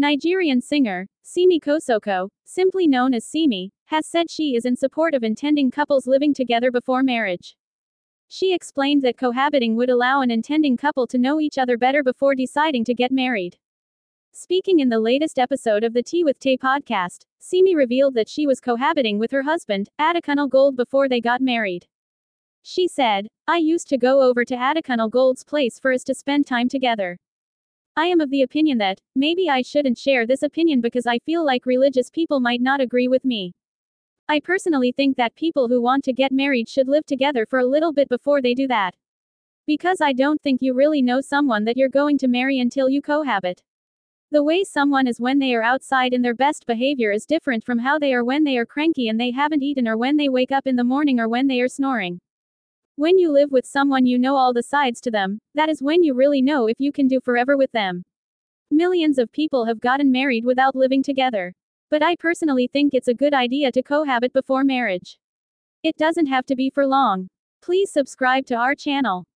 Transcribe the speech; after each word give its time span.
Nigerian 0.00 0.60
singer, 0.60 1.08
Simi 1.24 1.58
Kosoko, 1.58 2.28
simply 2.44 2.86
known 2.86 3.12
as 3.12 3.24
Simi, 3.24 3.72
has 3.86 4.06
said 4.06 4.30
she 4.30 4.54
is 4.54 4.64
in 4.64 4.76
support 4.76 5.12
of 5.12 5.24
intending 5.24 5.72
couples 5.72 6.06
living 6.06 6.32
together 6.32 6.70
before 6.70 7.02
marriage. 7.02 7.56
She 8.28 8.54
explained 8.54 9.02
that 9.02 9.18
cohabiting 9.18 9.74
would 9.74 9.90
allow 9.90 10.20
an 10.20 10.30
intending 10.30 10.76
couple 10.76 11.08
to 11.08 11.18
know 11.18 11.40
each 11.40 11.58
other 11.58 11.76
better 11.76 12.04
before 12.04 12.36
deciding 12.36 12.84
to 12.84 12.94
get 12.94 13.10
married. 13.10 13.56
Speaking 14.32 14.78
in 14.78 14.88
the 14.88 15.00
latest 15.00 15.36
episode 15.36 15.82
of 15.82 15.94
the 15.94 16.02
Tea 16.04 16.22
with 16.22 16.38
Tay 16.38 16.56
podcast, 16.56 17.24
Simi 17.40 17.74
revealed 17.74 18.14
that 18.14 18.28
she 18.28 18.46
was 18.46 18.60
cohabiting 18.60 19.18
with 19.18 19.32
her 19.32 19.42
husband, 19.42 19.88
Adekunle 20.00 20.48
Gold, 20.48 20.76
before 20.76 21.08
they 21.08 21.20
got 21.20 21.40
married. 21.40 21.88
She 22.62 22.86
said, 22.86 23.26
I 23.48 23.56
used 23.56 23.88
to 23.88 23.98
go 23.98 24.22
over 24.22 24.44
to 24.44 24.54
Adekunle 24.54 25.10
Gold's 25.10 25.42
place 25.42 25.80
for 25.80 25.92
us 25.92 26.04
to 26.04 26.14
spend 26.14 26.46
time 26.46 26.68
together. 26.68 27.18
I 27.98 28.06
am 28.06 28.20
of 28.20 28.30
the 28.30 28.42
opinion 28.42 28.78
that, 28.78 29.00
maybe 29.16 29.50
I 29.50 29.60
shouldn't 29.60 29.98
share 29.98 30.24
this 30.24 30.44
opinion 30.44 30.80
because 30.80 31.04
I 31.04 31.18
feel 31.18 31.44
like 31.44 31.66
religious 31.66 32.10
people 32.10 32.38
might 32.38 32.60
not 32.60 32.80
agree 32.80 33.08
with 33.08 33.24
me. 33.24 33.56
I 34.28 34.38
personally 34.38 34.92
think 34.92 35.16
that 35.16 35.34
people 35.34 35.66
who 35.66 35.82
want 35.82 36.04
to 36.04 36.12
get 36.12 36.30
married 36.30 36.68
should 36.68 36.86
live 36.86 37.06
together 37.06 37.44
for 37.44 37.58
a 37.58 37.66
little 37.66 37.92
bit 37.92 38.08
before 38.08 38.40
they 38.40 38.54
do 38.54 38.68
that. 38.68 38.94
Because 39.66 40.00
I 40.00 40.12
don't 40.12 40.40
think 40.40 40.62
you 40.62 40.74
really 40.74 41.02
know 41.02 41.20
someone 41.20 41.64
that 41.64 41.76
you're 41.76 41.88
going 41.88 42.18
to 42.18 42.28
marry 42.28 42.60
until 42.60 42.88
you 42.88 43.02
cohabit. 43.02 43.64
The 44.30 44.44
way 44.44 44.62
someone 44.62 45.08
is 45.08 45.20
when 45.20 45.40
they 45.40 45.52
are 45.56 45.64
outside 45.64 46.12
in 46.12 46.22
their 46.22 46.36
best 46.36 46.66
behavior 46.68 47.10
is 47.10 47.26
different 47.26 47.64
from 47.64 47.80
how 47.80 47.98
they 47.98 48.14
are 48.14 48.24
when 48.24 48.44
they 48.44 48.58
are 48.58 48.64
cranky 48.64 49.08
and 49.08 49.18
they 49.18 49.32
haven't 49.32 49.64
eaten 49.64 49.88
or 49.88 49.96
when 49.96 50.16
they 50.16 50.28
wake 50.28 50.52
up 50.52 50.68
in 50.68 50.76
the 50.76 50.84
morning 50.84 51.18
or 51.18 51.28
when 51.28 51.48
they 51.48 51.60
are 51.60 51.66
snoring. 51.66 52.20
When 52.98 53.16
you 53.16 53.30
live 53.30 53.52
with 53.52 53.64
someone 53.64 54.06
you 54.06 54.18
know 54.18 54.34
all 54.34 54.52
the 54.52 54.60
sides 54.60 55.00
to 55.02 55.10
them, 55.12 55.38
that 55.54 55.68
is 55.68 55.80
when 55.80 56.02
you 56.02 56.14
really 56.14 56.42
know 56.42 56.66
if 56.66 56.80
you 56.80 56.90
can 56.90 57.06
do 57.06 57.20
forever 57.20 57.56
with 57.56 57.70
them. 57.70 58.02
Millions 58.72 59.18
of 59.18 59.30
people 59.30 59.66
have 59.66 59.78
gotten 59.78 60.10
married 60.10 60.44
without 60.44 60.74
living 60.74 61.04
together. 61.04 61.54
But 61.90 62.02
I 62.02 62.16
personally 62.16 62.66
think 62.66 62.94
it's 62.94 63.06
a 63.06 63.14
good 63.14 63.32
idea 63.32 63.70
to 63.70 63.84
cohabit 63.84 64.32
before 64.32 64.64
marriage. 64.64 65.16
It 65.84 65.96
doesn't 65.96 66.26
have 66.26 66.44
to 66.46 66.56
be 66.56 66.70
for 66.70 66.88
long. 66.88 67.28
Please 67.62 67.92
subscribe 67.92 68.46
to 68.46 68.56
our 68.56 68.74
channel. 68.74 69.26